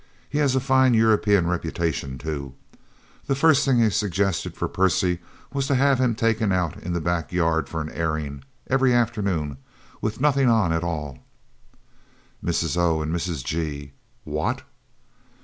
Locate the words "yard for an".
7.31-7.91